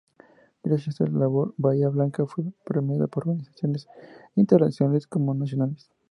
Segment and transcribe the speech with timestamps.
[0.63, 3.87] Gracias a esta labor Bahía Blanca fue premiado por organizaciones
[4.33, 5.91] internacionales como nacionales.